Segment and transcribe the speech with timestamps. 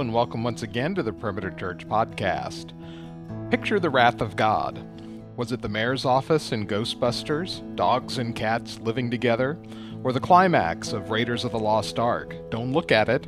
[0.00, 2.72] And welcome once again to the Perimeter Church podcast.
[3.50, 4.82] Picture the wrath of God.
[5.36, 9.58] Was it the mayor's office in Ghostbusters, dogs and cats living together,
[10.02, 13.26] or the climax of Raiders of the Lost Ark, Don't Look at It,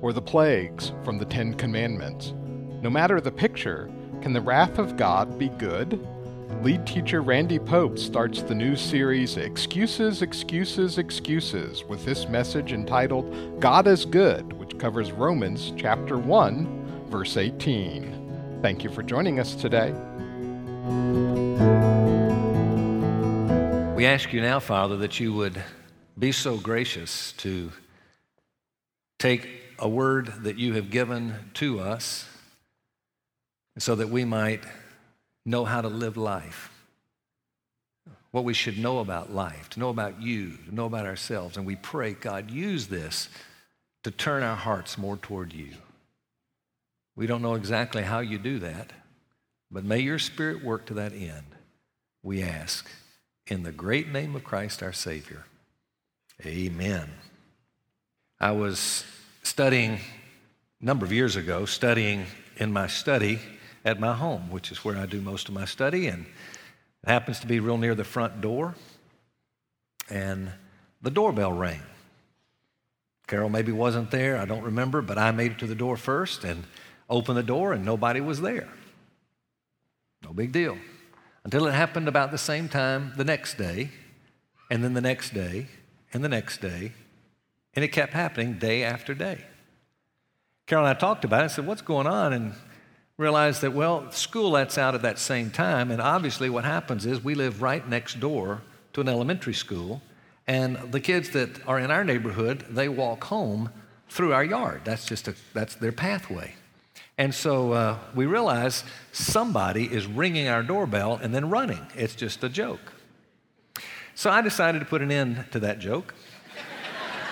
[0.00, 2.34] or the plagues from the Ten Commandments?
[2.82, 3.88] No matter the picture,
[4.20, 6.04] can the wrath of God be good?
[6.62, 13.60] Lead teacher Randy Pope starts the new series Excuses, Excuses, Excuses with this message entitled
[13.60, 18.60] God is Good, which covers Romans chapter 1, verse 18.
[18.60, 19.92] Thank you for joining us today.
[23.94, 25.62] We ask you now, Father, that you would
[26.18, 27.70] be so gracious to
[29.20, 32.26] take a word that you have given to us
[33.78, 34.64] so that we might
[35.48, 36.70] know how to live life,
[38.30, 41.56] what we should know about life, to know about you, to know about ourselves.
[41.56, 43.28] And we pray, God, use this
[44.04, 45.70] to turn our hearts more toward you.
[47.16, 48.92] We don't know exactly how you do that,
[49.70, 51.46] but may your Spirit work to that end,
[52.22, 52.88] we ask.
[53.46, 55.46] In the great name of Christ our Savior.
[56.44, 57.08] Amen.
[58.38, 59.04] I was
[59.42, 59.98] studying
[60.80, 62.26] a number of years ago, studying
[62.58, 63.40] in my study
[63.84, 66.26] at my home, which is where I do most of my study, and
[67.02, 68.74] it happens to be real near the front door.
[70.10, 70.52] And
[71.02, 71.82] the doorbell rang.
[73.26, 76.44] Carol maybe wasn't there, I don't remember, but I made it to the door first
[76.44, 76.64] and
[77.10, 78.68] opened the door, and nobody was there.
[80.24, 80.78] No big deal.
[81.44, 83.90] Until it happened about the same time the next day,
[84.70, 85.66] and then the next day,
[86.12, 86.92] and the next day,
[87.74, 89.44] and it kept happening day after day.
[90.66, 92.32] Carol and I talked about it and said, What's going on?
[92.32, 92.54] And
[93.18, 97.22] realized that, well, school lets out at that same time, and obviously what happens is
[97.22, 100.00] we live right next door to an elementary school,
[100.46, 103.70] and the kids that are in our neighborhood, they walk home
[104.08, 104.82] through our yard.
[104.84, 106.54] That's just a, that's their pathway.
[107.18, 111.84] And so uh, we realize somebody is ringing our doorbell and then running.
[111.96, 112.92] It's just a joke.
[114.14, 116.14] So I decided to put an end to that joke.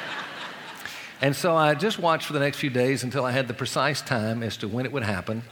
[1.21, 4.03] and so I just watched for the next few days until I had the precise
[4.03, 5.45] time as to when it would happen.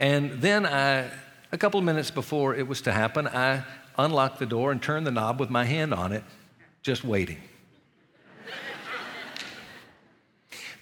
[0.00, 1.10] And then I,
[1.52, 3.64] a couple of minutes before it was to happen, I
[3.98, 6.24] unlocked the door and turned the knob with my hand on it,
[6.82, 7.36] just waiting.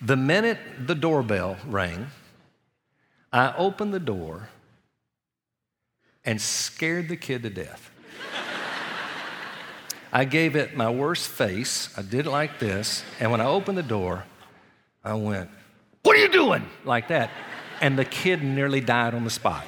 [0.00, 2.06] the minute the doorbell rang,
[3.32, 4.50] I opened the door
[6.24, 7.90] and scared the kid to death.
[10.12, 11.92] I gave it my worst face.
[11.98, 13.02] I did it like this.
[13.18, 14.24] And when I opened the door,
[15.04, 15.50] I went,
[16.02, 16.64] What are you doing?
[16.84, 17.30] Like that
[17.80, 19.64] and the kid nearly died on the spot.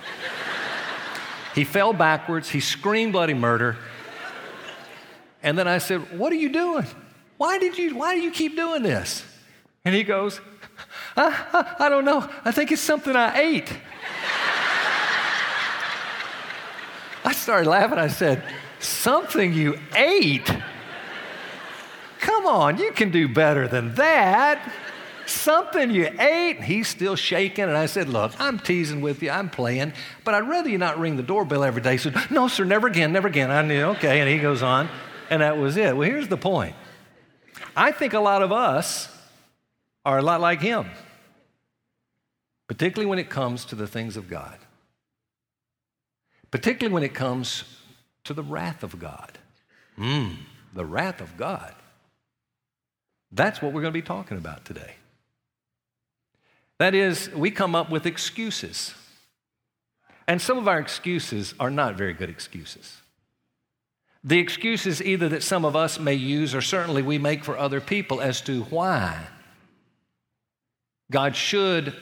[1.54, 3.76] he fell backwards, he screamed bloody murder.
[5.42, 6.86] And then I said, What are you doing?
[7.38, 9.24] Why did you, why do you keep doing this?
[9.84, 10.40] And he goes,
[11.16, 12.28] I, I, I don't know.
[12.44, 13.72] I think it's something I ate.
[17.24, 17.98] I started laughing.
[17.98, 18.42] I said,
[18.78, 20.50] Something you ate?
[22.20, 24.72] Come on, you can do better than that
[25.30, 26.56] something you ate?
[26.56, 27.64] And He's still shaking.
[27.64, 29.30] And I said, Look, I'm teasing with you.
[29.30, 29.92] I'm playing,
[30.24, 31.92] but I'd rather you not ring the doorbell every day.
[31.92, 33.50] He said, No, sir, never again, never again.
[33.50, 34.20] I knew, okay.
[34.20, 34.88] And he goes on.
[35.30, 35.96] And that was it.
[35.96, 36.74] Well, here's the point
[37.76, 39.08] I think a lot of us
[40.04, 40.90] are a lot like him,
[42.68, 44.58] particularly when it comes to the things of God,
[46.50, 47.64] particularly when it comes
[48.24, 49.38] to the wrath of God.
[49.98, 50.36] Mm,
[50.74, 51.74] the wrath of God.
[53.32, 54.94] That's what we're going to be talking about today.
[56.80, 58.94] That is, we come up with excuses.
[60.26, 63.02] And some of our excuses are not very good excuses.
[64.24, 67.82] The excuses, either that some of us may use or certainly we make for other
[67.82, 69.26] people as to why
[71.10, 71.94] God should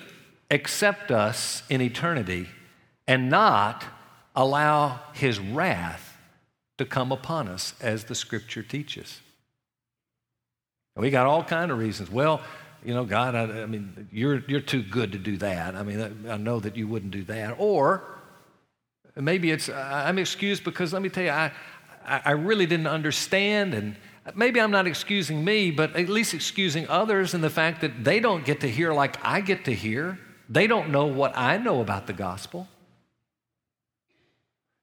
[0.49, 2.47] accept us in eternity
[3.09, 3.85] and not
[4.37, 6.17] allow his wrath
[6.77, 9.23] to come upon us as the scripture teaches.
[10.95, 12.13] we got all kind of reasons.
[12.13, 12.43] Well,
[12.85, 15.75] you know, God, I, I, mean, you're, you're too good to do that.
[15.75, 17.57] I mean, I know that you wouldn't do that.
[17.59, 18.05] Or
[19.17, 21.53] maybe it's, I'm excused because let me tell you, I,
[22.05, 23.75] I really didn't understand.
[23.75, 23.97] And
[24.35, 28.21] maybe I'm not excusing me, but at least excusing others in the fact that they
[28.21, 30.19] don't get to hear like I get to hear.
[30.49, 32.69] They don't know what I know about the gospel.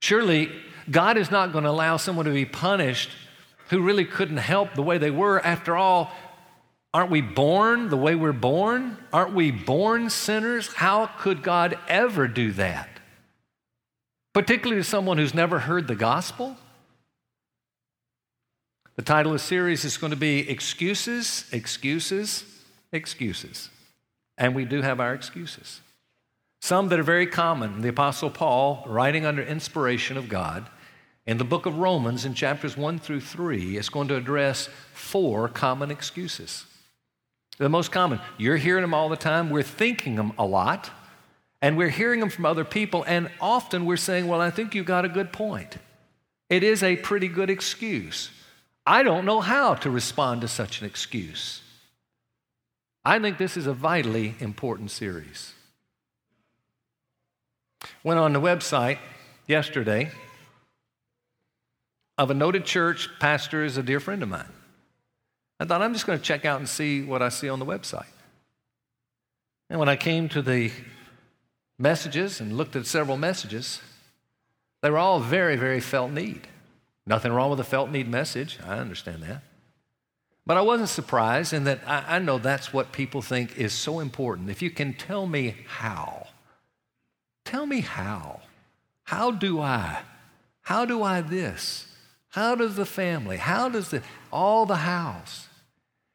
[0.01, 0.51] Surely,
[0.91, 3.09] God is not going to allow someone to be punished
[3.69, 5.39] who really couldn't help the way they were.
[5.39, 6.11] After all,
[6.95, 8.95] Aren't we born the way we're born?
[9.11, 10.75] Aren't we born sinners?
[10.75, 12.87] How could God ever do that?
[14.33, 16.55] Particularly to someone who's never heard the gospel.
[18.95, 22.45] The title of the series is going to be Excuses, Excuses,
[22.93, 23.69] Excuses.
[24.37, 25.81] And we do have our excuses.
[26.61, 27.81] Some that are very common.
[27.81, 30.69] The Apostle Paul, writing under inspiration of God,
[31.27, 35.49] in the book of Romans, in chapters 1 through 3, is going to address four
[35.49, 36.67] common excuses.
[37.57, 38.19] The most common.
[38.37, 39.49] You're hearing them all the time.
[39.49, 40.89] We're thinking them a lot.
[41.61, 43.03] And we're hearing them from other people.
[43.07, 45.77] And often we're saying, Well, I think you got a good point.
[46.49, 48.29] It is a pretty good excuse.
[48.85, 51.61] I don't know how to respond to such an excuse.
[53.03, 55.53] I think this is a vitally important series.
[58.03, 58.99] Went on the website
[59.47, 60.11] yesterday
[62.17, 64.54] of a noted church pastor is a dear friend of mine.
[65.59, 67.65] I thought I'm just going to check out and see what I see on the
[67.65, 68.05] website.
[69.69, 70.71] And when I came to the
[71.79, 73.81] messages and looked at several messages,
[74.81, 76.47] they were all very, very felt need.
[77.07, 78.59] Nothing wrong with a felt need message.
[78.65, 79.41] I understand that.
[80.45, 83.99] But I wasn't surprised in that I, I, know that's what people think is so
[83.99, 84.51] important.
[84.51, 86.27] If you can tell me how,
[87.45, 88.41] tell me how.
[89.05, 90.01] How do I?
[90.61, 91.87] How do I this?
[92.29, 93.37] How does the family?
[93.37, 94.03] How does the
[94.35, 95.47] all the house?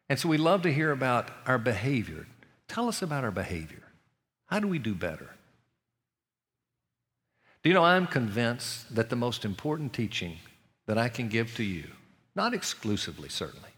[0.08, 2.26] And so we love to hear about our behavior.
[2.68, 3.82] Tell us about our behavior.
[4.46, 5.30] How do we do better?
[7.62, 10.36] Do you know, I'm convinced that the most important teaching
[10.86, 11.84] that I can give to you,
[12.34, 13.70] not exclusively, certainly,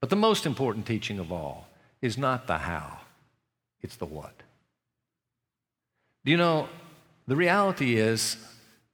[0.00, 1.68] but the most important teaching of all
[2.02, 2.98] is not the how,
[3.80, 4.34] it's the what.
[6.24, 6.68] Do you know,
[7.26, 8.36] the reality is,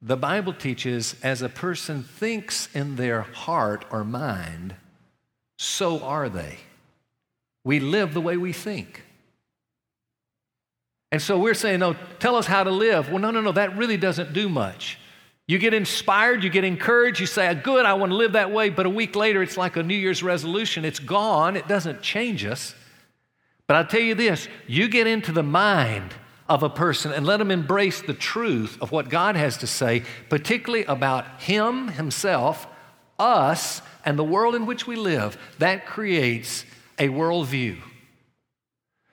[0.04, 4.74] the Bible teaches as a person thinks in their heart or mind,
[5.56, 6.58] so are they.
[7.64, 9.02] We live the way we think.
[11.10, 13.08] And so we're saying, no, tell us how to live.
[13.08, 14.98] Well, no, no, no, that really doesn't do much.
[15.46, 18.52] You get inspired, you get encouraged, you say, ah, Good, I want to live that
[18.52, 18.68] way.
[18.68, 20.84] But a week later, it's like a New Year's resolution.
[20.84, 22.74] It's gone, it doesn't change us.
[23.66, 26.14] But I'll tell you this you get into the mind
[26.48, 30.02] of a person and let them embrace the truth of what God has to say,
[30.28, 32.66] particularly about Him, Himself,
[33.18, 35.38] us, and the world in which we live.
[35.58, 36.64] That creates
[36.98, 37.78] a worldview.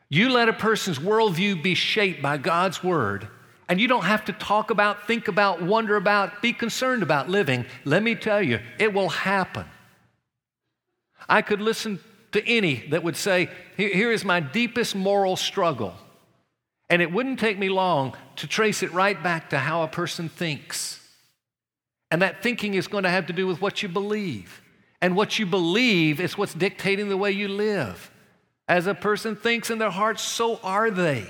[0.09, 3.29] You let a person's worldview be shaped by God's word,
[3.69, 7.65] and you don't have to talk about, think about, wonder about, be concerned about living.
[7.85, 9.65] Let me tell you, it will happen.
[11.29, 11.99] I could listen
[12.33, 15.95] to any that would say, Here is my deepest moral struggle.
[16.91, 20.27] And it wouldn't take me long to trace it right back to how a person
[20.27, 20.99] thinks.
[22.11, 24.61] And that thinking is going to have to do with what you believe.
[25.01, 28.11] And what you believe is what's dictating the way you live.
[28.67, 31.25] As a person thinks in their heart, so are they.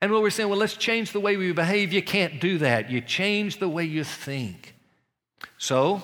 [0.00, 2.88] And when we're saying, well, let's change the way we behave, you can't do that.
[2.88, 4.76] You change the way you think.
[5.58, 6.00] So,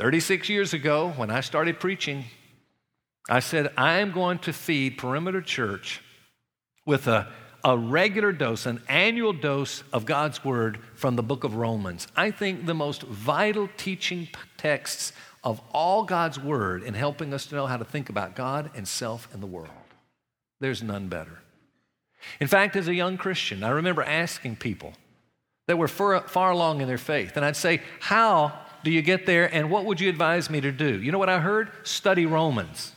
[0.00, 2.24] 36 years ago, when I started preaching,
[3.28, 6.00] I said, I am going to feed Perimeter Church
[6.86, 7.28] with a,
[7.64, 12.06] a regular dose, an annual dose of God's Word from the book of Romans.
[12.16, 17.54] I think the most vital teaching texts of all God's Word in helping us to
[17.54, 19.70] know how to think about God and self and the world.
[20.60, 21.40] There's none better.
[22.40, 24.94] In fact, as a young Christian, I remember asking people
[25.66, 29.26] that were far, far along in their faith, and I'd say, How do you get
[29.26, 31.00] there, and what would you advise me to do?
[31.00, 31.70] You know what I heard?
[31.82, 32.92] Study Romans.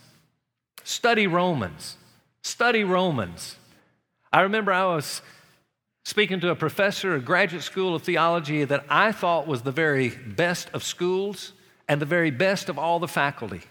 [0.84, 1.96] Study Romans.
[2.42, 3.56] Study Romans.
[4.32, 5.22] I remember I was
[6.04, 10.10] speaking to a professor at graduate school of theology that I thought was the very
[10.10, 11.52] best of schools
[11.86, 13.62] and the very best of all the faculty.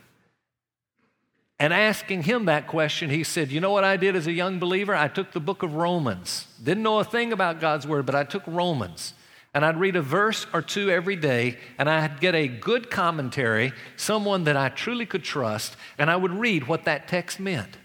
[1.59, 4.59] And asking him that question, he said, You know what I did as a young
[4.59, 4.95] believer?
[4.95, 6.47] I took the book of Romans.
[6.63, 9.13] Didn't know a thing about God's word, but I took Romans.
[9.53, 13.73] And I'd read a verse or two every day, and I'd get a good commentary,
[13.95, 17.77] someone that I truly could trust, and I would read what that text meant.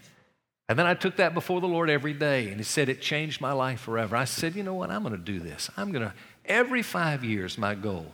[0.73, 3.39] And then I took that before the Lord every day, and He said, It changed
[3.39, 4.15] my life forever.
[4.15, 4.89] I said, You know what?
[4.89, 5.69] I'm going to do this.
[5.77, 6.15] I'm going to,
[6.45, 8.07] every five years, my goal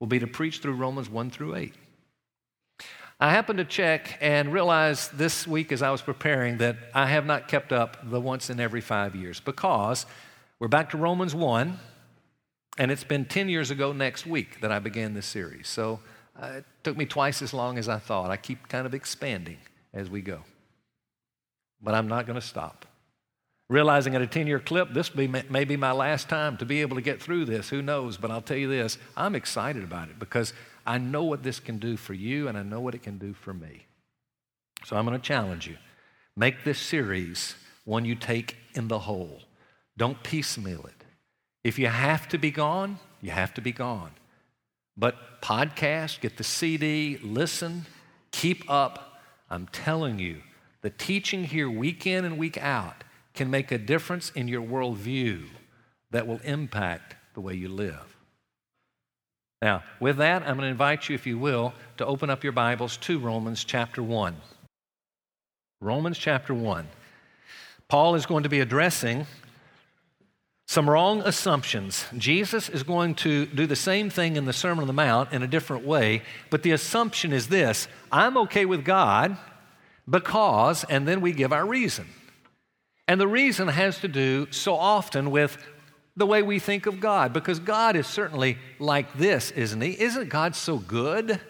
[0.00, 1.72] will be to preach through Romans 1 through 8.
[3.20, 7.24] I happened to check and realize this week as I was preparing that I have
[7.24, 10.04] not kept up the once in every five years because
[10.58, 11.78] we're back to Romans 1,
[12.78, 15.68] and it's been 10 years ago next week that I began this series.
[15.68, 16.00] So
[16.36, 18.32] uh, it took me twice as long as I thought.
[18.32, 19.58] I keep kind of expanding
[19.94, 20.40] as we go.
[21.82, 22.86] But I'm not going to stop
[23.72, 26.96] realizing at a 10 year clip, this may be my last time to be able
[26.96, 27.70] to get through this.
[27.70, 28.18] Who knows?
[28.18, 30.52] But I'll tell you this I'm excited about it because
[30.86, 33.32] I know what this can do for you and I know what it can do
[33.32, 33.86] for me.
[34.84, 35.76] So I'm going to challenge you.
[36.36, 39.40] Make this series one you take in the whole.
[39.96, 41.04] Don't piecemeal it.
[41.64, 44.10] If you have to be gone, you have to be gone.
[44.96, 47.86] But podcast, get the CD, listen,
[48.32, 49.20] keep up.
[49.48, 50.42] I'm telling you,
[50.82, 55.46] the teaching here week in and week out can make a difference in your worldview
[56.10, 58.16] that will impact the way you live.
[59.62, 62.52] Now, with that, I'm going to invite you, if you will, to open up your
[62.52, 64.36] Bibles to Romans chapter 1.
[65.80, 66.88] Romans chapter 1.
[67.88, 69.26] Paul is going to be addressing
[70.66, 72.06] some wrong assumptions.
[72.16, 75.42] Jesus is going to do the same thing in the Sermon on the Mount in
[75.42, 79.36] a different way, but the assumption is this I'm okay with God
[80.08, 82.06] because, and then we give our reason.
[83.08, 85.56] And the reason has to do so often with
[86.16, 90.00] the way we think of God, because God is certainly like this, isn't He?
[90.00, 91.40] Isn't God so good?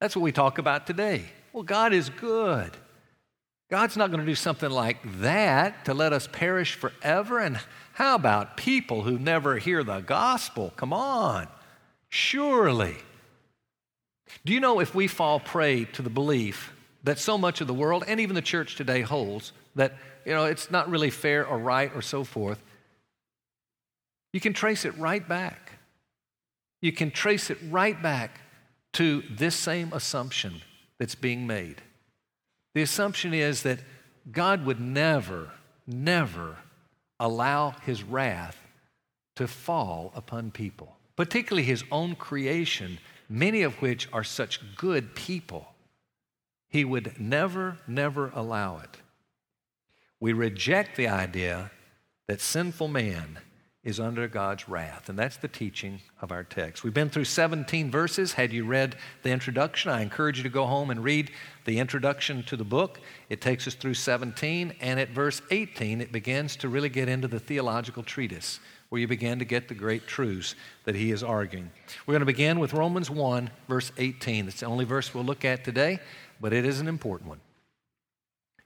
[0.00, 1.24] That's what we talk about today.
[1.52, 2.76] Well, God is good.
[3.70, 7.38] God's not going to do something like that to let us perish forever.
[7.38, 7.58] And
[7.94, 10.72] how about people who never hear the gospel?
[10.76, 11.48] Come on,
[12.08, 12.96] surely.
[14.44, 16.73] Do you know if we fall prey to the belief
[17.04, 19.94] that so much of the world and even the church today holds that
[20.24, 22.60] you know it's not really fair or right or so forth?
[24.32, 25.72] You can trace it right back.
[26.82, 28.40] You can trace it right back
[28.94, 30.60] to this same assumption
[30.98, 31.82] that's being made.
[32.74, 33.78] The assumption is that
[34.30, 35.50] God would never,
[35.86, 36.56] never
[37.20, 38.56] allow his wrath
[39.36, 45.73] to fall upon people, particularly his own creation, many of which are such good people.
[46.74, 48.96] He would never, never allow it.
[50.18, 51.70] We reject the idea
[52.26, 53.38] that sinful man
[53.84, 55.08] is under God's wrath.
[55.08, 56.82] And that's the teaching of our text.
[56.82, 58.32] We've been through 17 verses.
[58.32, 61.30] Had you read the introduction, I encourage you to go home and read
[61.64, 62.98] the introduction to the book.
[63.28, 67.28] It takes us through 17, and at verse 18, it begins to really get into
[67.28, 70.54] the theological treatise where you begin to get the great truths
[70.84, 71.70] that he is arguing.
[72.06, 74.48] We're going to begin with Romans 1, verse 18.
[74.48, 75.98] It's the only verse we'll look at today,
[76.40, 77.40] but it is an important one.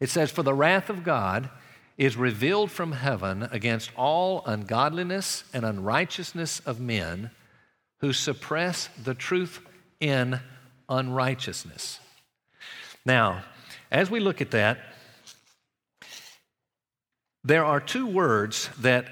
[0.01, 1.51] It says, For the wrath of God
[1.97, 7.31] is revealed from heaven against all ungodliness and unrighteousness of men
[8.01, 9.61] who suppress the truth
[10.01, 10.41] in
[10.89, 11.99] unrighteousness.
[13.05, 13.43] Now,
[13.91, 14.79] as we look at that,
[17.43, 19.07] there are two words that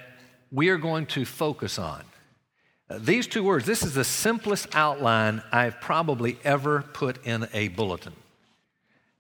[0.52, 2.02] we are going to focus on.
[2.88, 8.12] These two words, this is the simplest outline I've probably ever put in a bulletin.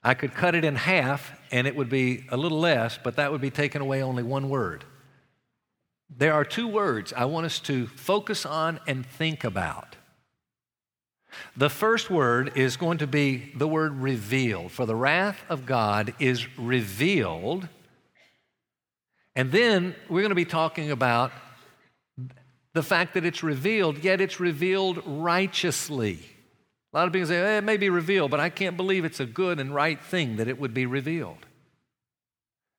[0.06, 3.32] I could cut it in half and it would be a little less, but that
[3.32, 4.84] would be taking away only one word.
[6.08, 9.96] There are two words I want us to focus on and think about.
[11.56, 14.70] The first word is going to be the word revealed.
[14.70, 17.68] For the wrath of God is revealed.
[19.34, 21.32] And then we're going to be talking about
[22.74, 26.20] the fact that it's revealed, yet it's revealed righteously.
[26.96, 29.20] A lot of people say, eh, it may be revealed, but I can't believe it's
[29.20, 31.44] a good and right thing that it would be revealed.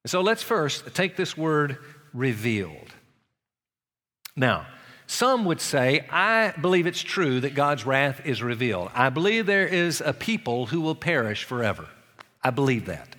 [0.08, 1.78] So let's first take this word
[2.16, 2.96] revealed.
[4.36, 4.66] Now,
[5.06, 8.90] some would say, I believe it's true that God's wrath is revealed.
[8.96, 11.88] I believe there is a people who will perish forever.
[12.44, 13.16] I believe that.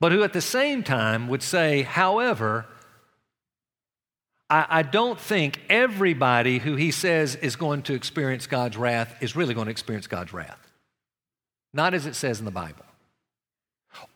[0.00, 2.66] But who at the same time would say, however,
[4.52, 9.34] I, I don't think everybody who he says is going to experience God's wrath is
[9.34, 10.58] really going to experience God's wrath.
[11.72, 12.84] Not as it says in the Bible.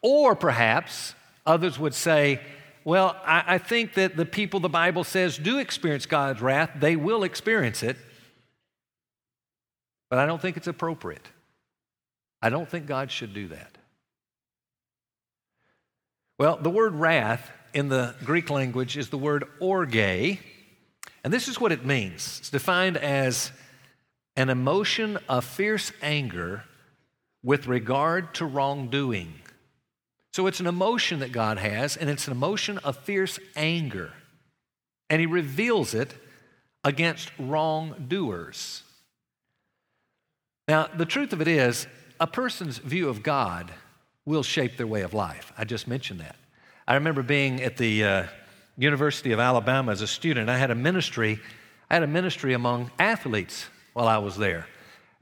[0.02, 1.14] Or perhaps
[1.46, 2.42] others would say,
[2.84, 6.96] well, I, I, think that the people the Bible says do experience God's wrath, they
[6.96, 7.96] will experience it,
[10.10, 11.26] but I don't think it's appropriate.
[12.42, 13.75] I don't think God should do that.
[16.38, 21.58] Well, the word wrath in the Greek language is the word orge, and this is
[21.58, 22.36] what it means.
[22.40, 23.50] It's defined as
[24.36, 26.64] an emotion of fierce anger
[27.42, 29.32] with regard to wrongdoing.
[30.34, 34.12] So it's an emotion that God has, and it's an emotion of fierce anger.
[35.08, 36.12] And He reveals it
[36.84, 38.82] against wrongdoers.
[40.68, 41.86] Now, the truth of it is,
[42.20, 43.72] a person's view of God
[44.26, 45.52] will shape their way of life.
[45.56, 46.36] I just mentioned that.
[46.86, 48.26] I remember being at the uh,
[48.76, 50.50] University of Alabama as a student.
[50.50, 51.40] I had a ministry.
[51.88, 54.66] I had a ministry among athletes while I was there.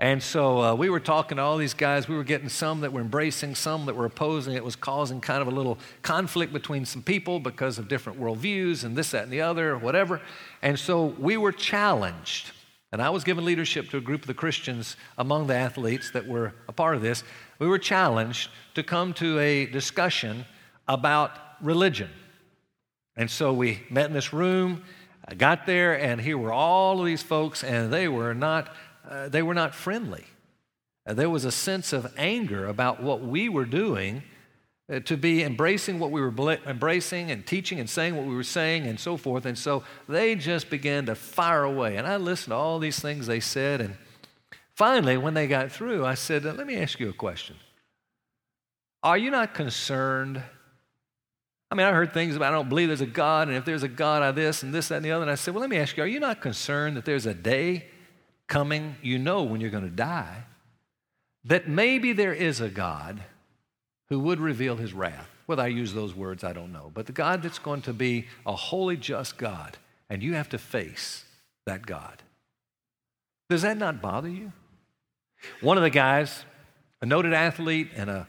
[0.01, 2.09] And so uh, we were talking to all these guys.
[2.09, 4.55] We were getting some that were embracing, some that were opposing.
[4.55, 8.83] It was causing kind of a little conflict between some people because of different worldviews
[8.83, 10.21] and this, that, and the other, whatever.
[10.63, 12.51] And so we were challenged.
[12.95, 16.29] And I was given leadership to a group of the Christians among the athletes that
[16.29, 17.25] were a part of this.
[17.59, 20.45] We were challenged to come to a discussion
[20.87, 22.09] about religion.
[23.17, 24.85] And so we met in this room.
[25.27, 28.73] I got there, and here were all of these folks, and they were not,
[29.11, 30.27] uh, they were not friendly.
[31.05, 34.23] Uh, there was a sense of anger about what we were doing
[34.93, 38.43] Uh, to be embracing what we were embracing and teaching and saying what we were
[38.43, 39.47] saying and so forth.
[39.47, 41.97] And so they just began to fire away.
[41.97, 43.81] And I listened to all these things they said.
[43.81, 43.97] And
[44.75, 47.57] finally, when they got through, I said, Let me ask you a question.
[49.03, 50.43] Are you not concerned?
[51.71, 53.85] I mean, I heard things about I don't believe there's a God, and if there's
[53.85, 55.23] a God, I this and this, that, and the other.
[55.23, 57.33] And I said, Well, let me ask you, are you not concerned that there's a
[57.33, 57.87] day
[58.49, 60.45] coming, you know, when you're going to die,
[61.45, 63.23] that maybe there is a God
[64.09, 65.29] who would reveal his wrath?
[65.47, 66.91] Whether I use those words, I don't know.
[66.93, 69.77] But the God that's going to be a holy, just God,
[70.09, 71.25] and you have to face
[71.67, 72.23] that God.
[73.51, 74.53] Does that not bother you?
[75.61, 76.45] One of the guys,
[77.03, 78.27] a noted athlete and a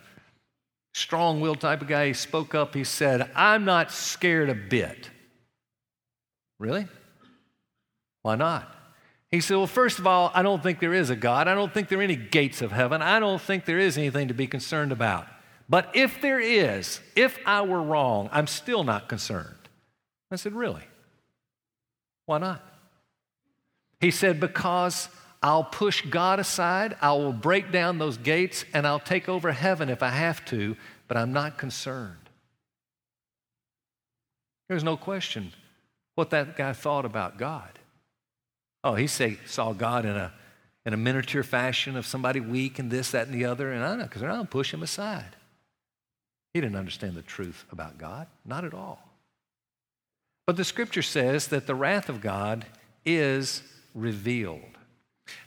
[0.94, 2.74] strong willed type of guy, he spoke up.
[2.74, 5.10] He said, I'm not scared a bit.
[6.60, 6.88] Really?
[8.22, 8.74] Why not?
[9.32, 11.48] He said, Well, first of all, I don't think there is a God.
[11.48, 13.02] I don't think there are any gates of heaven.
[13.02, 15.28] I don't think there is anything to be concerned about.
[15.68, 19.56] But if there is, if I were wrong, I'm still not concerned.
[20.32, 20.84] I said, Really?
[22.26, 22.64] Why not?
[24.00, 25.10] He said, Because
[25.42, 29.90] I'll push God aside, I will break down those gates, and I'll take over heaven
[29.90, 30.76] if I have to,
[31.08, 32.18] but I'm not concerned.
[34.68, 35.52] There's no question
[36.16, 37.78] what that guy thought about God.
[38.84, 40.32] Oh, he say, saw God in a,
[40.86, 44.00] in a miniature fashion of somebody weak and this, that, and the other, and I'm
[44.00, 44.32] not concerned.
[44.32, 45.36] I'll push him aside.
[46.56, 49.04] He didn't understand the truth about God, not at all.
[50.48, 52.66] But the scripture says that the wrath of God
[53.06, 53.62] is
[53.94, 54.62] revealed.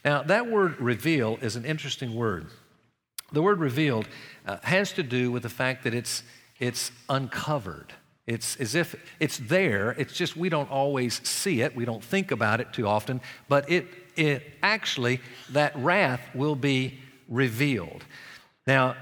[0.05, 2.49] Now, that word reveal is an interesting word.
[3.33, 4.07] The word revealed
[4.47, 6.25] uh, has to do with the fact that it's,
[6.59, 7.95] it's uncovered.
[8.27, 12.33] It's as if it's there, it's just we don't always see it, we don't think
[12.33, 15.23] about it too often, but it, it actually,
[15.53, 16.99] that wrath will be
[17.31, 18.05] revealed.
[18.67, 18.95] Now,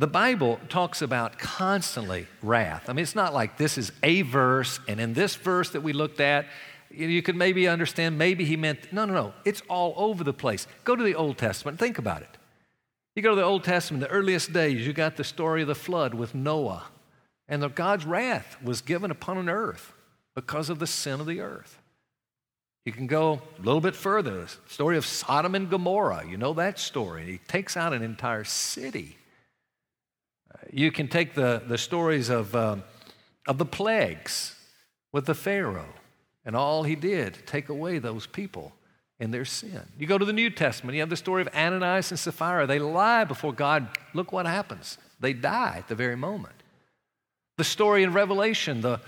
[0.00, 2.88] the Bible talks about constantly wrath.
[2.88, 5.92] I mean, it's not like this is a verse, and in this verse that we
[5.92, 6.46] looked at,
[6.90, 9.34] you could maybe understand, maybe he meant, no, no, no.
[9.44, 10.66] It's all over the place.
[10.84, 12.38] Go to the Old Testament, think about it.
[13.14, 15.74] You go to the Old Testament, the earliest days, you got the story of the
[15.74, 16.84] flood with Noah.
[17.46, 19.92] And the, God's wrath was given upon an earth
[20.34, 21.78] because of the sin of the earth.
[22.86, 26.24] You can go a little bit further, the story of Sodom and Gomorrah.
[26.26, 27.26] You know that story.
[27.26, 29.18] He takes out an entire city.
[30.72, 32.84] You can take the, the stories of, um,
[33.46, 34.56] of the plagues
[35.12, 35.94] with the Pharaoh.
[36.44, 38.72] And all he did, take away those people
[39.18, 39.82] and their sin.
[39.98, 42.66] You go to the New Testament, you have the story of Ananias and Sapphira.
[42.66, 43.88] They lie before God.
[44.14, 44.96] Look what happens.
[45.20, 46.54] They die at the very moment.
[47.58, 49.00] The story in Revelation, the,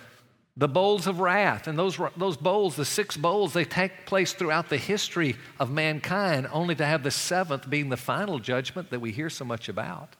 [0.59, 4.69] the bowls of wrath, and those, those bowls, the six bowls, they take place throughout
[4.69, 9.11] the history of mankind, only to have the seventh being the final judgment that we
[9.11, 10.17] hear so much about.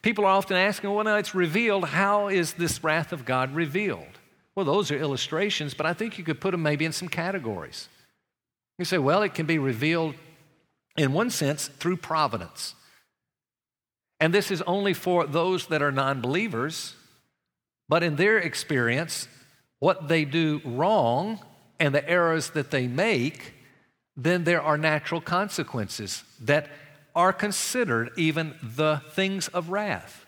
[0.00, 1.86] People are often asking, well, now it's revealed.
[1.86, 4.18] How is this wrath of God revealed?
[4.54, 7.88] Well, those are illustrations, but I think you could put them maybe in some categories.
[8.78, 10.14] You say, well, it can be revealed
[10.96, 12.74] in one sense through providence.
[14.20, 16.94] And this is only for those that are non believers,
[17.88, 19.28] but in their experience,
[19.78, 21.40] what they do wrong
[21.80, 23.54] and the errors that they make,
[24.16, 26.68] then there are natural consequences that
[27.14, 30.26] are considered even the things of wrath.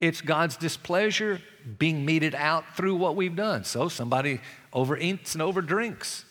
[0.00, 1.40] It's God's displeasure
[1.78, 3.64] being meted out through what we've done.
[3.64, 4.40] So somebody
[4.72, 6.24] overeats and overdrinks.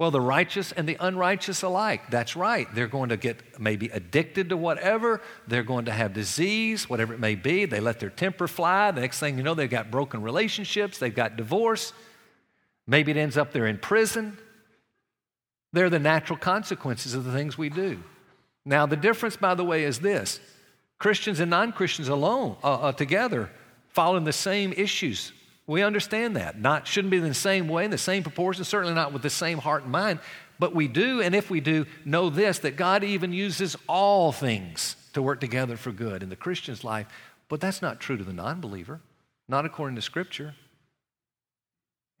[0.00, 2.10] Well, the righteous and the unrighteous alike.
[2.10, 2.66] That's right.
[2.74, 5.20] They're going to get maybe addicted to whatever.
[5.46, 7.66] They're going to have disease, whatever it may be.
[7.66, 8.90] They let their temper fly.
[8.92, 10.98] The next thing you know, they've got broken relationships.
[10.98, 11.92] They've got divorce.
[12.86, 14.38] Maybe it ends up they're in prison.
[15.72, 18.02] They're the natural consequences of the things we do.
[18.64, 20.40] Now, the difference, by the way, is this
[20.98, 23.50] Christians and non Christians alone, uh, uh, together,
[23.88, 25.32] following the same issues.
[25.66, 26.60] We understand that.
[26.60, 29.30] Not shouldn't be in the same way, in the same proportion, certainly not with the
[29.30, 30.18] same heart and mind.
[30.58, 34.96] But we do, and if we do, know this that God even uses all things
[35.14, 37.06] to work together for good in the Christian's life.
[37.48, 39.00] But that's not true to the non believer,
[39.48, 40.54] not according to Scripture.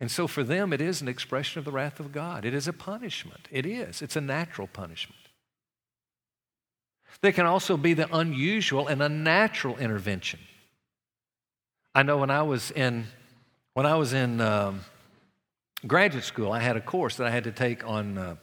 [0.00, 2.46] And so for them, it is an expression of the wrath of God.
[2.46, 3.46] It is a punishment.
[3.50, 4.00] It is.
[4.00, 5.19] It's a natural punishment.
[7.20, 10.40] There can also be the unusual and unnatural intervention.
[11.94, 13.06] I know when I was in
[13.74, 14.80] when I was in um,
[15.86, 18.36] graduate school, I had a course that I had to take on uh,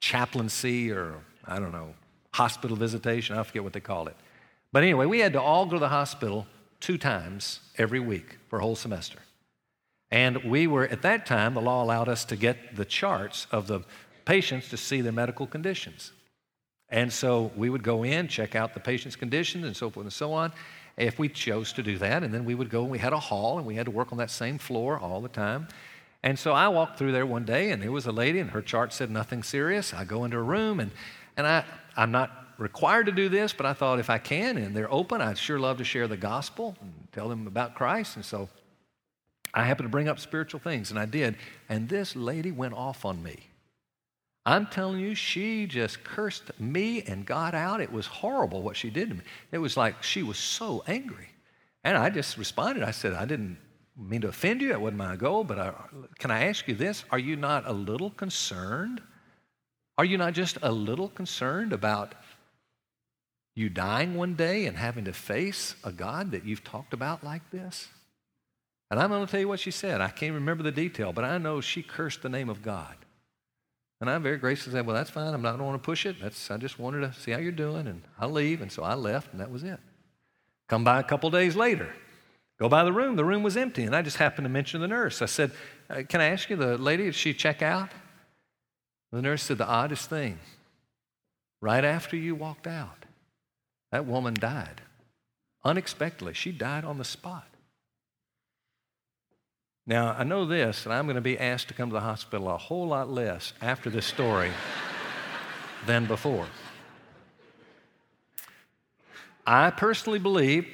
[0.00, 1.94] chaplaincy or I don't know
[2.32, 3.36] hospital visitation.
[3.36, 4.16] I forget what they call it.
[4.72, 6.46] But anyway, we had to all go to the hospital
[6.80, 9.20] two times every week for a whole semester.
[10.10, 13.68] And we were, at that time, the law allowed us to get the charts of
[13.68, 13.80] the
[14.24, 16.12] patients to see their medical conditions.
[16.90, 20.12] And so we would go in, check out the patient's condition, and so forth and
[20.12, 20.52] so on,
[20.96, 22.22] if we chose to do that.
[22.22, 24.12] And then we would go and we had a hall, and we had to work
[24.12, 25.68] on that same floor all the time.
[26.22, 28.62] And so I walked through there one day, and there was a lady, and her
[28.62, 29.92] chart said nothing serious.
[29.92, 30.90] I go into a room, and,
[31.36, 31.64] and I,
[31.96, 35.20] I'm not required to do this, but I thought if I can and they're open,
[35.20, 38.16] I'd sure love to share the gospel and tell them about Christ.
[38.16, 38.48] And so
[39.52, 41.36] I happened to bring up spiritual things, and I did.
[41.68, 43.48] And this lady went off on me.
[44.46, 47.80] I'm telling you, she just cursed me and God out.
[47.80, 49.22] It was horrible what she did to me.
[49.52, 51.28] It was like she was so angry.
[51.82, 52.82] And I just responded.
[52.82, 53.56] I said, I didn't
[53.96, 54.68] mean to offend you.
[54.68, 55.44] That wasn't my goal.
[55.44, 55.72] But I,
[56.18, 57.04] can I ask you this?
[57.10, 59.00] Are you not a little concerned?
[59.96, 62.14] Are you not just a little concerned about
[63.54, 67.50] you dying one day and having to face a God that you've talked about like
[67.50, 67.88] this?
[68.90, 70.02] And I'm going to tell you what she said.
[70.02, 72.96] I can't remember the detail, but I know she cursed the name of God.
[74.04, 75.32] And I very graciously said, Well, that's fine.
[75.32, 76.16] I'm not going to want to push it.
[76.20, 78.60] That's, I just wanted to see how you're doing, and I'll leave.
[78.60, 79.80] And so I left, and that was it.
[80.68, 81.88] Come by a couple days later,
[82.60, 83.16] go by the room.
[83.16, 85.22] The room was empty, and I just happened to mention the nurse.
[85.22, 85.52] I said,
[85.88, 87.88] uh, Can I ask you, the lady, did she check out?
[89.10, 90.38] The nurse said, The oddest thing.
[91.62, 93.06] Right after you walked out,
[93.90, 94.82] that woman died.
[95.64, 97.46] Unexpectedly, she died on the spot.
[99.86, 102.48] Now, I know this, and I'm going to be asked to come to the hospital
[102.48, 104.50] a whole lot less after this story
[105.86, 106.46] than before.
[109.46, 110.66] I personally believe,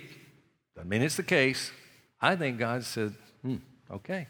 [0.81, 1.73] I mean, it's the case,
[2.21, 3.57] I think God said, hmm,
[3.91, 4.29] okay.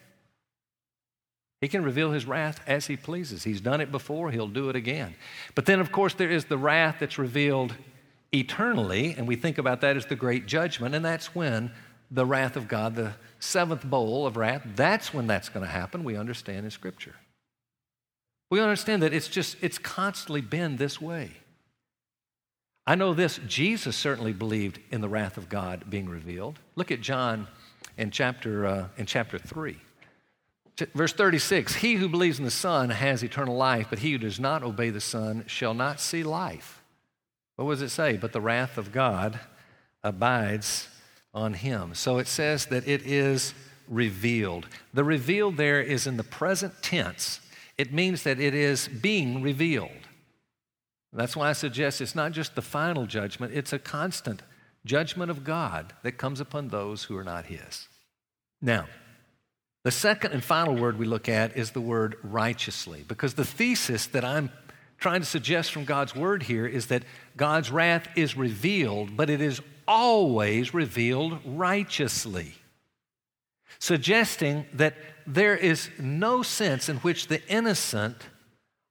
[1.61, 3.45] He can reveal his wrath as he pleases.
[3.45, 5.15] He's done it before, he'll do it again.
[5.55, 7.75] But then, of course, there is the wrath that's revealed
[8.33, 11.71] eternally, and we think about that as the great judgment, and that's when
[12.11, 16.05] the wrath of God, the seventh bowl of wrath, that's when that's going to happen,
[16.05, 17.15] we understand in Scripture.
[18.51, 21.31] We understand that it's just, it's constantly been this way.
[22.87, 26.59] I know this, Jesus certainly believed in the wrath of God being revealed.
[26.75, 27.47] Look at John
[27.97, 29.79] in chapter, uh, in chapter 3.
[30.95, 34.41] Verse 36 He who believes in the Son has eternal life, but he who does
[34.41, 36.83] not obey the Son shall not see life.
[37.57, 38.17] What does it say?
[38.17, 39.39] But the wrath of God
[40.03, 40.89] abides
[41.33, 41.95] on him.
[41.95, 43.55] So it says that it is
[43.89, 44.67] revealed.
[44.95, 47.41] The revealed there is in the present tense,
[47.79, 49.91] it means that it is being revealed.
[51.13, 54.43] That's why I suggest it's not just the final judgment, it's a constant
[54.85, 57.89] judgment of God that comes upon those who are not His.
[58.63, 58.87] Now,
[59.83, 64.07] the second and final word we look at is the word righteously, because the thesis
[64.09, 64.51] that I'm
[64.99, 67.03] trying to suggest from God's word here is that
[67.37, 69.61] God's wrath is revealed, but it is
[69.91, 72.55] always revealed righteously,
[73.81, 74.95] suggesting that
[75.27, 78.17] there is no sense in which the innocent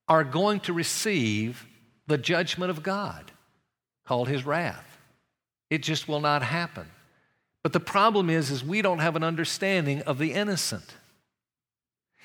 [0.09, 1.65] are going to receive
[2.07, 3.31] the judgment of God,
[4.05, 4.97] called his wrath.
[5.69, 6.87] It just will not happen.
[7.63, 10.95] But the problem is, is we don't have an understanding of the innocent.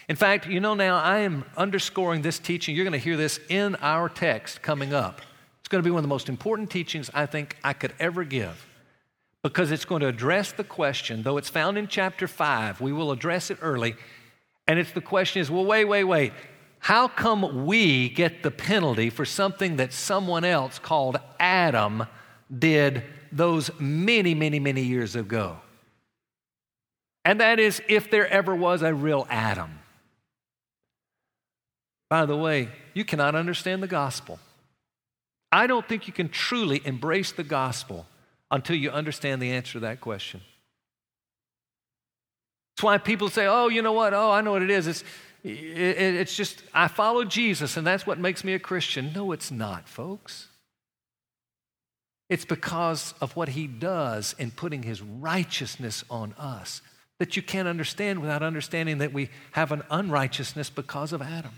[0.08, 2.74] In fact, you know now I am underscoring this teaching.
[2.74, 5.20] You're going to hear this in our text coming up.
[5.64, 8.22] It's going to be one of the most important teachings I think I could ever
[8.22, 8.66] give
[9.42, 13.10] because it's going to address the question, though it's found in chapter 5, we will
[13.10, 13.96] address it early.
[14.68, 16.34] And it's the question is, well, wait, wait, wait.
[16.80, 22.04] How come we get the penalty for something that someone else called Adam
[22.58, 25.56] did those many, many, many years ago?
[27.24, 29.78] And that is if there ever was a real Adam.
[32.10, 34.38] By the way, you cannot understand the gospel
[35.54, 38.06] I don't think you can truly embrace the gospel
[38.50, 40.40] until you understand the answer to that question.
[42.74, 44.12] That's why people say, oh, you know what?
[44.14, 44.88] Oh, I know what it is.
[44.88, 45.04] It's,
[45.44, 49.12] it, it's just, I follow Jesus and that's what makes me a Christian.
[49.14, 50.48] No, it's not, folks.
[52.28, 56.82] It's because of what he does in putting his righteousness on us
[57.20, 61.52] that you can't understand without understanding that we have an unrighteousness because of Adam.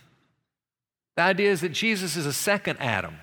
[1.16, 3.14] The idea is that Jesus is a second Adam.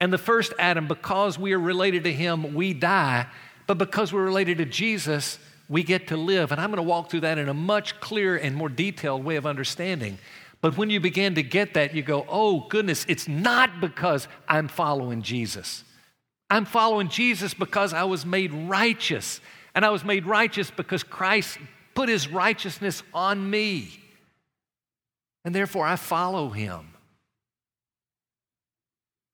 [0.00, 3.26] And the first Adam, because we are related to him, we die.
[3.66, 6.52] But because we're related to Jesus, we get to live.
[6.52, 9.36] And I'm going to walk through that in a much clearer and more detailed way
[9.36, 10.18] of understanding.
[10.60, 14.68] But when you begin to get that, you go, oh, goodness, it's not because I'm
[14.68, 15.84] following Jesus.
[16.50, 19.40] I'm following Jesus because I was made righteous.
[19.74, 21.58] And I was made righteous because Christ
[21.94, 24.00] put his righteousness on me.
[25.44, 26.88] And therefore, I follow him.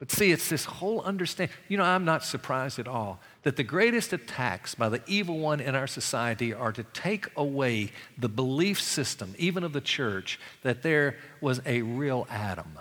[0.05, 1.57] But see, it's this whole understanding.
[1.67, 5.61] You know, I'm not surprised at all that the greatest attacks by the evil one
[5.61, 10.83] in our society are to take away the belief system, even of the church, that
[10.83, 12.79] there was a real Adam.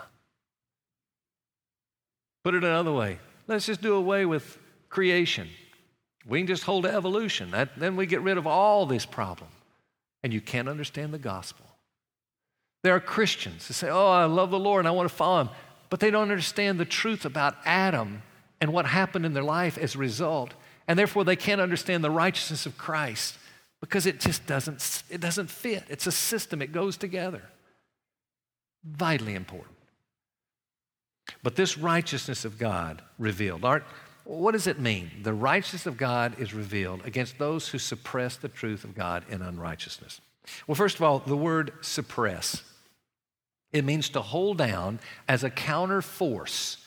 [2.44, 4.58] Put it another way let's just do away with
[4.90, 5.48] creation.
[6.26, 7.52] We can just hold to evolution.
[7.52, 9.48] That, then we get rid of all this problem.
[10.22, 11.64] And you can't understand the gospel.
[12.82, 15.40] There are Christians who say, Oh, I love the Lord and I want to follow
[15.40, 15.48] him
[15.90, 18.22] but they don't understand the truth about Adam
[18.60, 20.54] and what happened in their life as a result.
[20.86, 23.36] And therefore, they can't understand the righteousness of Christ
[23.80, 25.84] because it just doesn't, it doesn't fit.
[25.88, 27.42] It's a system, it goes together.
[28.84, 29.76] Vitally important.
[31.42, 33.84] But this righteousness of God revealed, Art,
[34.24, 35.10] what does it mean?
[35.22, 39.42] The righteousness of God is revealed against those who suppress the truth of God in
[39.42, 40.20] unrighteousness.
[40.66, 42.62] Well, first of all, the word suppress.
[43.74, 46.78] It means to hold down as a counter force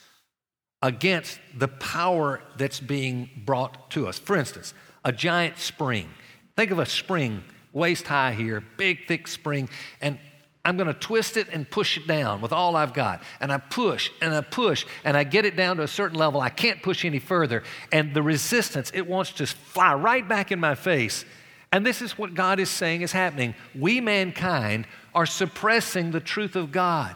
[0.82, 4.18] against the power that's being brought to us.
[4.18, 4.74] For instance,
[5.04, 6.10] a giant spring.
[6.56, 9.70] Think of a spring waist high here, big, thick spring,
[10.02, 10.18] and
[10.64, 13.22] I'm going to twist it and push it down with all I've got.
[13.40, 16.42] And I push and I push and I get it down to a certain level.
[16.42, 17.64] I can't push any further.
[17.92, 21.24] And the resistance, it wants to fly right back in my face.
[21.72, 23.56] And this is what God is saying is happening.
[23.76, 27.16] We, mankind, are suppressing the truth of God.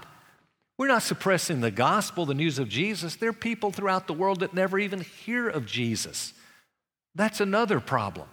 [0.75, 3.15] We're not suppressing the gospel, the news of Jesus.
[3.15, 6.33] There are people throughout the world that never even hear of Jesus.
[7.13, 8.27] That's another problem.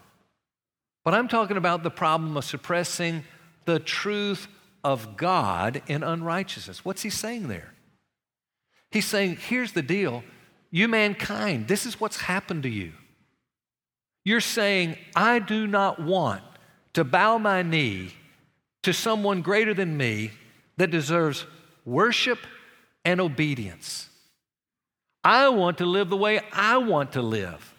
[1.05, 3.25] But I'm talking about the problem of suppressing
[3.67, 4.49] the truth
[4.83, 6.83] of God in unrighteousness.
[6.83, 7.75] What's he saying there?
[8.91, 10.25] He's saying, here's the deal.
[10.71, 12.95] You mankind, this is what's happened to you.
[14.25, 16.43] You're saying, I do not want
[16.95, 18.15] to bow my knee
[18.89, 20.31] to someone greater than me
[20.79, 21.45] that deserves
[21.85, 22.39] worship
[23.05, 24.09] and obedience.
[25.23, 27.75] I want to live the way I want to live.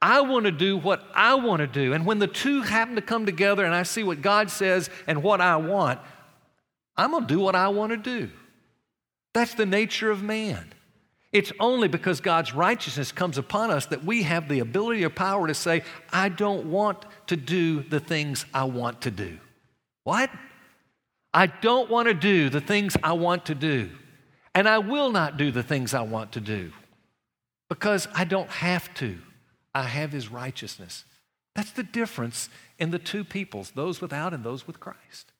[0.00, 1.94] I want to do what I want to do.
[1.94, 5.24] And when the two happen to come together and I see what God says and
[5.24, 5.98] what I want,
[6.96, 8.30] I'm going to do what I want to do.
[9.34, 10.72] That's the nature of man.
[11.32, 15.48] It's only because God's righteousness comes upon us that we have the ability or power
[15.48, 19.38] to say, I don't want to do the things I want to do.
[20.04, 20.30] What?
[21.34, 23.90] I don't want to do the things I want to do.
[24.54, 26.72] And I will not do the things I want to do
[27.68, 29.18] because I don't have to.
[29.74, 31.04] I have His righteousness.
[31.54, 35.32] That's the difference in the two peoples, those without and those with Christ.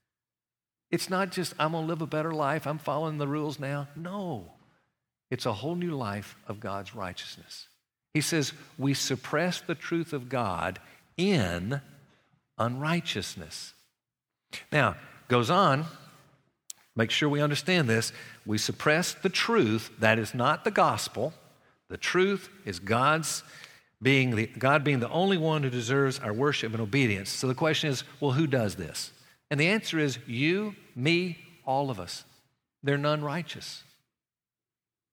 [0.90, 3.88] It's not just, I'm going to live a better life, I'm following the rules now.
[3.96, 4.52] No,
[5.30, 7.68] it's a whole new life of God's righteousness.
[8.12, 10.78] He says, we suppress the truth of God
[11.16, 11.80] in
[12.58, 13.72] unrighteousness.
[14.70, 14.96] Now,
[15.28, 15.86] goes on,
[16.94, 18.12] make sure we understand this.
[18.44, 21.32] We suppress the truth, that is not the gospel.
[21.88, 23.42] The truth is God's
[24.00, 27.30] being the, God being the only one who deserves our worship and obedience.
[27.30, 29.12] So the question is, well, who does this?
[29.50, 32.24] And the answer is you, me, all of us.
[32.82, 33.84] They're none righteous.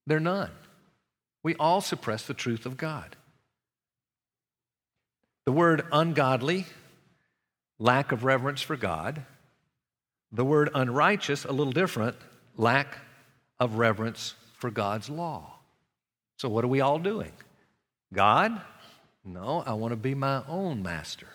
[0.08, 0.52] They're none.
[1.44, 3.16] We all suppress the truth of God.
[5.46, 6.66] The word ungodly,
[7.78, 9.24] lack of reverence for God,
[10.32, 12.16] the word unrighteous, a little different,
[12.58, 12.98] lack
[13.60, 15.56] of reverence for God's law.
[16.38, 17.32] So, what are we all doing?
[18.14, 18.62] God?
[19.26, 21.28] No, I want to be my own master.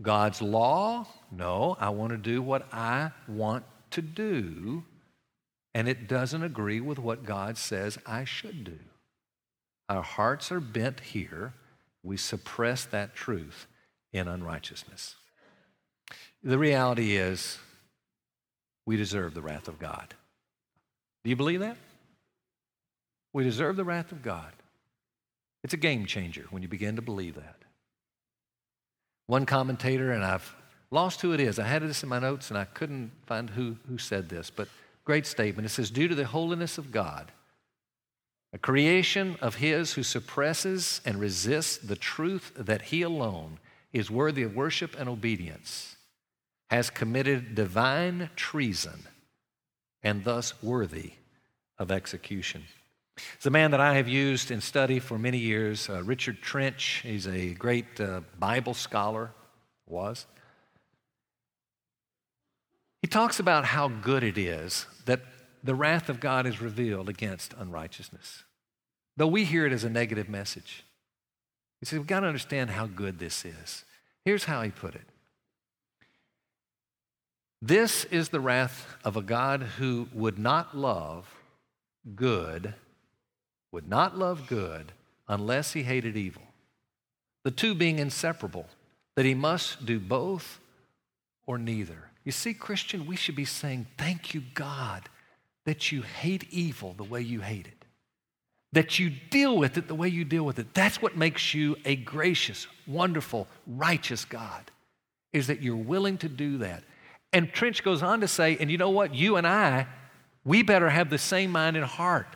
[0.00, 1.06] God's law?
[1.30, 4.84] No, I want to do what I want to do,
[5.74, 8.78] and it doesn't agree with what God says I should do.
[9.88, 11.54] Our hearts are bent here.
[12.02, 13.66] We suppress that truth
[14.12, 15.16] in unrighteousness.
[16.44, 17.58] The reality is,
[18.84, 20.14] we deserve the wrath of God.
[21.22, 21.76] Do you believe that?
[23.32, 24.52] We deserve the wrath of God.
[25.62, 27.56] It's a game changer when you begin to believe that.
[29.28, 30.54] One commentator, and I've
[30.90, 33.76] lost who it is, I had this in my notes and I couldn't find who,
[33.88, 34.68] who said this, but
[35.04, 35.66] great statement.
[35.66, 37.30] It says, Due to the holiness of God,
[38.52, 43.58] a creation of His who suppresses and resists the truth that He alone
[43.92, 45.96] is worthy of worship and obedience
[46.72, 49.06] has committed divine treason
[50.02, 51.12] and thus worthy
[51.78, 52.64] of execution.
[53.34, 57.02] It's a man that I have used in study for many years, uh, Richard Trench.
[57.02, 59.32] He's a great uh, Bible scholar,
[59.86, 60.24] was.
[63.02, 65.20] He talks about how good it is that
[65.62, 68.44] the wrath of God is revealed against unrighteousness,
[69.18, 70.86] though we hear it as a negative message.
[71.80, 73.84] He says, We've got to understand how good this is.
[74.24, 75.11] Here's how he put it
[77.62, 81.32] this is the wrath of a God who would not love
[82.14, 82.74] good
[83.72, 84.92] would not love good
[85.26, 86.42] unless he hated evil.
[87.42, 88.66] The two being inseparable,
[89.16, 90.60] that he must do both
[91.46, 92.10] or neither.
[92.24, 95.08] You see, Christian, we should be saying, Thank you, God,
[95.64, 97.84] that you hate evil the way you hate it,
[98.72, 100.74] that you deal with it the way you deal with it.
[100.74, 104.70] That's what makes you a gracious, wonderful, righteous God,
[105.32, 106.84] is that you're willing to do that.
[107.32, 109.14] And Trench goes on to say, and you know what?
[109.14, 109.86] You and I,
[110.44, 112.26] we better have the same mind and heart.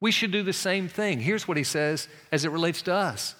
[0.00, 1.20] We should do the same thing.
[1.20, 3.34] Here's what he says as it relates to us.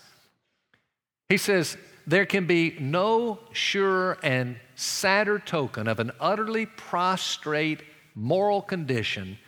[1.29, 7.83] He says, There can be no surer and sadder token of an utterly prostrate
[8.15, 9.39] moral condition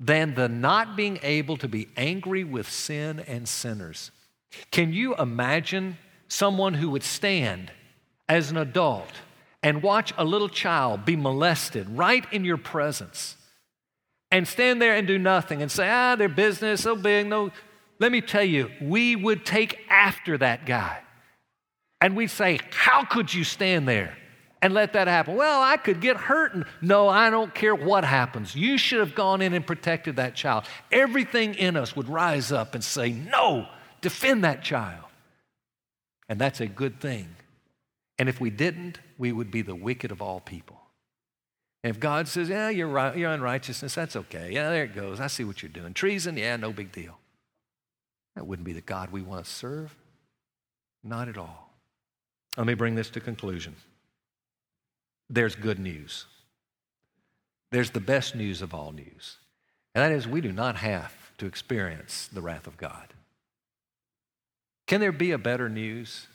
[0.00, 4.10] than the not being able to be angry with sin and sinners.
[4.70, 7.70] Can you imagine someone who would stand
[8.28, 9.12] as an adult
[9.64, 13.36] and watch a little child be molested right in your presence?
[14.34, 17.52] and stand there and do nothing and say, ah, their business, so big, no.
[18.00, 20.98] Let me tell you, we would take after that guy.
[22.00, 24.18] And we'd say, how could you stand there
[24.60, 25.36] and let that happen?
[25.36, 26.52] Well, I could get hurt.
[26.52, 28.56] And, no, I don't care what happens.
[28.56, 30.64] You should have gone in and protected that child.
[30.90, 33.68] Everything in us would rise up and say, no,
[34.00, 35.04] defend that child.
[36.28, 37.28] And that's a good thing.
[38.18, 40.80] And if we didn't, we would be the wicked of all people.
[41.82, 44.50] If God says, yeah, you're, right, you're unrighteousness, that's okay.
[44.52, 45.20] Yeah, there it goes.
[45.20, 45.92] I see what you're doing.
[45.92, 47.18] Treason, yeah, no big deal.
[48.36, 49.94] That wouldn't be the God we want to serve.
[51.02, 51.70] Not at all.
[52.56, 53.76] Let me bring this to conclusion.
[55.28, 56.24] There's good news.
[57.70, 59.36] There's the best news of all news.
[59.94, 63.12] And that is, we do not have to experience the wrath of God.
[64.86, 66.28] Can there be a better news?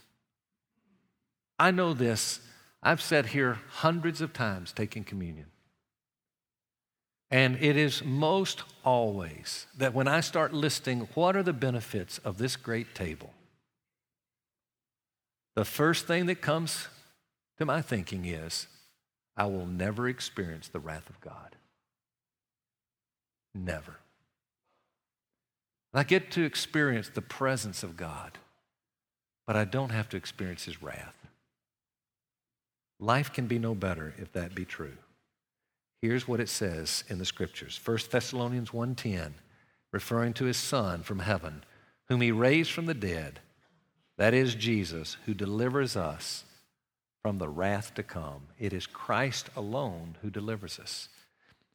[1.57, 2.39] I know this
[2.81, 5.47] I've sat here hundreds of times taking communion.
[7.31, 12.37] And it is most always that when I start listing what are the benefits of
[12.37, 13.33] this great table,
[15.55, 16.87] the first thing that comes
[17.57, 18.67] to my thinking is
[19.35, 21.55] I will never experience the wrath of God.
[23.53, 23.97] Never.
[25.93, 28.37] I get to experience the presence of God,
[29.45, 31.18] but I don't have to experience his wrath.
[32.99, 34.97] Life can be no better if that be true.
[36.01, 39.33] Here's what it says in the scriptures 1 Thessalonians 1:10,
[39.91, 41.63] referring to his son from heaven,
[42.07, 43.39] whom he raised from the dead,
[44.17, 46.43] that is Jesus, who delivers us
[47.21, 48.47] from the wrath to come.
[48.57, 51.09] It is Christ alone who delivers us.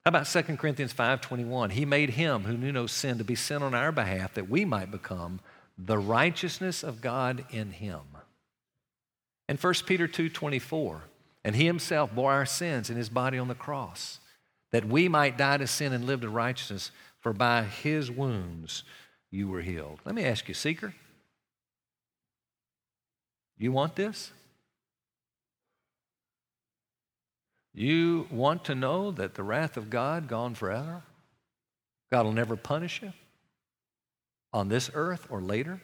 [0.05, 1.71] How about 2 Corinthians 5:21?
[1.71, 4.65] He made him who knew no sin to be sin on our behalf that we
[4.67, 5.41] might become
[5.79, 8.03] the righteousness of God in him.
[9.49, 11.03] And 1 Peter 2:24,
[11.45, 14.19] and he himself bore our sins in his body on the cross,
[14.73, 18.83] that we might die to sin and live to righteousness, for by his wounds
[19.31, 20.01] you were healed.
[20.05, 20.95] Let me ask you, seeker,
[23.59, 24.33] Do you want this?
[27.75, 31.03] You want to know that the wrath of God gone forever?
[32.11, 33.13] God will never punish you
[34.53, 35.81] on this earth or later?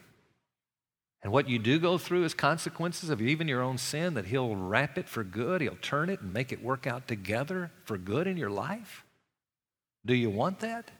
[1.31, 4.53] And what you do go through is consequences of even your own sin, that He'll
[4.53, 5.61] wrap it for good.
[5.61, 9.05] He'll turn it and make it work out together for good in your life.
[10.05, 10.91] Do you want that?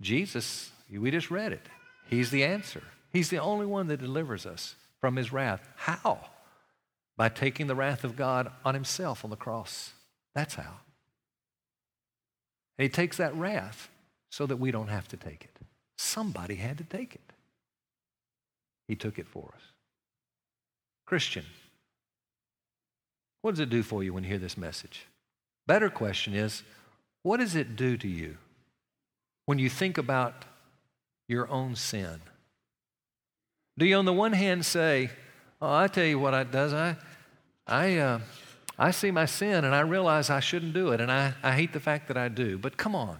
[0.00, 1.60] Jesus, we just read it.
[2.08, 2.82] He's the answer.
[3.12, 5.68] He's the only one that delivers us from His wrath.
[5.76, 6.20] How?
[7.18, 9.92] By taking the wrath of God on Himself on the cross.
[10.34, 10.76] That's how.
[12.78, 13.90] He takes that wrath
[14.30, 15.66] so that we don't have to take it.
[15.98, 17.33] Somebody had to take it.
[18.88, 19.62] He took it for us.
[21.06, 21.44] Christian,
[23.42, 25.06] what does it do for you when you hear this message?
[25.66, 26.62] Better question is,
[27.22, 28.36] what does it do to you
[29.46, 30.44] when you think about
[31.28, 32.20] your own sin?
[33.78, 35.10] Do you, on the one hand, say,
[35.60, 36.72] "Oh, I tell you what it does.
[36.72, 36.96] I,
[37.66, 38.20] I, uh,
[38.78, 41.72] I see my sin and I realize I shouldn't do it, and I, I hate
[41.72, 43.18] the fact that I do." But come on,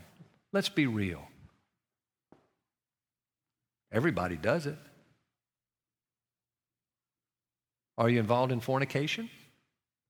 [0.53, 1.23] let's be real.
[3.91, 4.77] Everybody does it.
[7.97, 9.31] Are you involved in fornication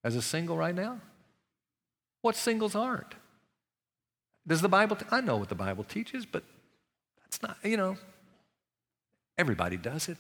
[0.03, 1.01] as a single right now?
[2.23, 3.15] What singles aren't?
[4.47, 6.43] Does the Bible, t- I know what the Bible teaches, but
[7.21, 7.97] that's not, you know,
[9.37, 10.19] everybody does it.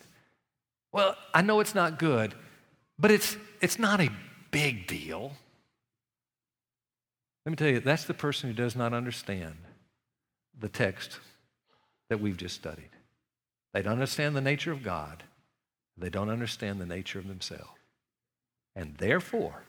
[0.92, 2.34] Well, I know it's not good,
[2.98, 4.10] but it's, it's not a
[4.50, 5.32] big deal.
[7.44, 9.56] Let me tell you, that's the person who does not understand
[10.58, 11.18] the text
[12.08, 12.90] that we've just studied.
[13.72, 15.24] They don't understand the nature of God.
[15.96, 17.78] They don't understand the nature of themselves.
[18.74, 19.62] And therefore,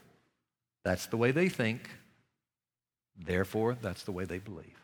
[0.84, 1.89] that's the way they think.
[3.17, 4.82] Therefore, that's the way they believe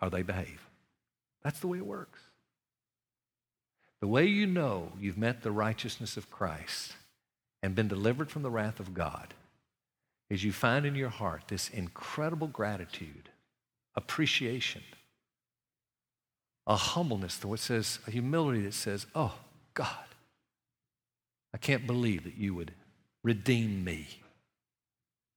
[0.00, 0.66] or they behave.
[1.42, 2.20] That's the way it works.
[4.00, 6.94] The way you know you've met the righteousness of Christ
[7.62, 9.32] and been delivered from the wrath of God
[10.28, 13.30] is you find in your heart this incredible gratitude,
[13.94, 14.82] appreciation,
[16.66, 19.34] a humbleness, that says, a humility that says, Oh,
[19.74, 19.88] God,
[21.54, 22.72] I can't believe that you would
[23.22, 24.08] redeem me.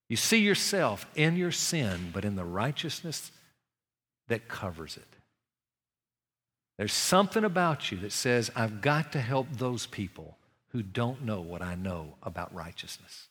[0.08, 3.30] You see yourself in your sin, but in the righteousness
[4.26, 5.06] that covers it.
[6.76, 10.36] There's something about you that says, I've got to help those people
[10.68, 13.28] who don't know what I know about righteousness.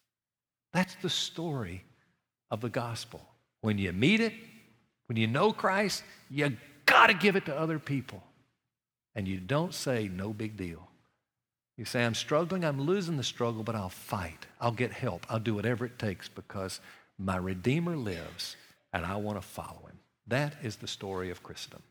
[0.74, 1.84] That's the story
[2.50, 3.22] of the gospel.
[3.62, 4.34] When you meet it,
[5.08, 8.24] when you know Christ, you got to give it to other people.
[9.16, 10.88] And you don't say, no big deal.
[11.78, 14.48] You say, I'm struggling, I'm losing the struggle, but I'll fight.
[14.60, 15.26] I'll get help.
[15.30, 16.82] I'll do whatever it takes because
[17.20, 18.56] my Redeemer lives
[18.94, 20.00] and I want to follow him.
[20.28, 21.84] That is the story of Christendom.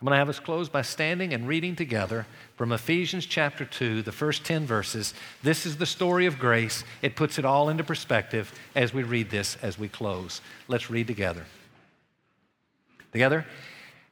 [0.00, 2.26] I'm going to have us close by standing and reading together
[2.56, 5.14] from Ephesians chapter 2, the first 10 verses.
[5.42, 6.84] This is the story of grace.
[7.02, 10.40] It puts it all into perspective as we read this as we close.
[10.68, 11.44] Let's read together.
[13.12, 13.44] Together.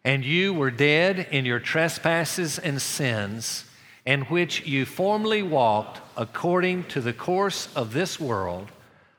[0.04, 3.64] And you were dead in your trespasses and sins,
[4.06, 8.70] in which you formerly walked according to the course of this world,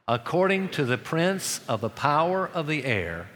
[0.08, 3.28] according to the prince of the power of the air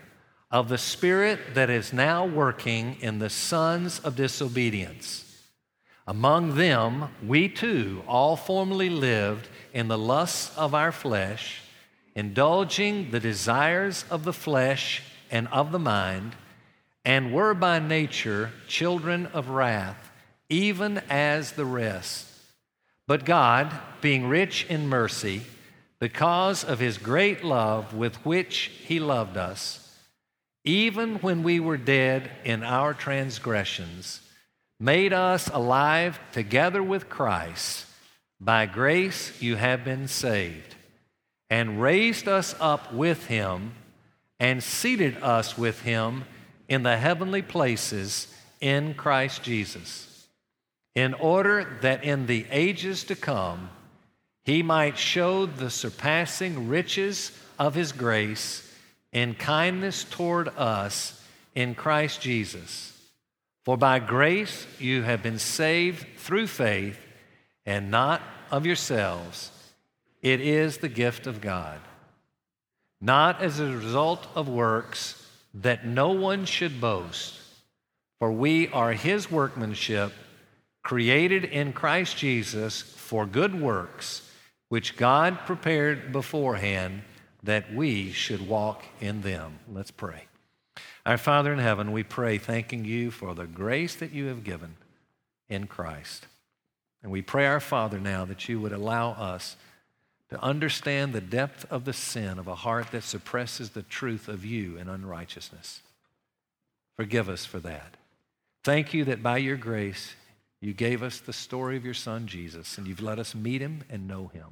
[0.52, 5.26] of the Spirit that is now working in the sons of disobedience.
[6.06, 11.62] Among them, we too all formerly lived in the lusts of our flesh,
[12.16, 16.36] indulging the desires of the flesh and of the mind,
[17.06, 20.11] and were by nature children of wrath,
[20.52, 22.28] even as the rest.
[23.08, 23.72] But God,
[24.02, 25.43] being rich in mercy,
[25.99, 29.97] because of his great love with which he loved us,
[30.66, 34.22] even when we were dead in our transgressions,
[34.80, 37.86] made us alive together with Christ.
[38.39, 40.76] By grace you have been saved,
[41.49, 43.74] and raised us up with him,
[44.39, 46.26] and seated us with him
[46.68, 48.28] in the heavenly places
[48.60, 50.11] in Christ Jesus,
[50.96, 53.70] in order that in the ages to come
[54.44, 58.68] he might show the surpassing riches of his grace
[59.12, 61.24] in kindness toward us
[61.54, 62.98] in Christ Jesus.
[63.64, 66.98] For by grace you have been saved through faith,
[67.66, 69.52] and not of yourselves.
[70.22, 71.80] It is the gift of God.
[73.00, 75.18] Not as a result of works,
[75.54, 77.39] that no one should boast.
[78.20, 80.14] For we are his workmanship,
[80.84, 84.29] created in Christ Jesus for good works,
[84.69, 87.01] which God prepared beforehand
[87.43, 89.59] that we should walk in them.
[89.71, 90.25] Let's pray.
[91.05, 94.75] Our Father in heaven, we pray thanking you for the grace that you have given
[95.49, 96.27] in Christ.
[97.03, 99.55] And we pray, our Father, now that you would allow us
[100.29, 104.45] to understand the depth of the sin of a heart that suppresses the truth of
[104.45, 105.82] you in unrighteousness.
[106.95, 107.97] Forgive us for that.
[108.63, 110.13] Thank you that by your grace,
[110.62, 113.84] you gave us the story of your Son, Jesus, and you've let us meet him
[113.89, 114.47] and know him.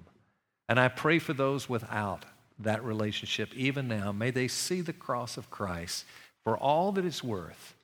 [0.68, 2.26] And I pray for those without
[2.60, 4.12] that relationship even now.
[4.12, 6.06] May they see the cross of Christ
[6.44, 7.76] for all that it's worth.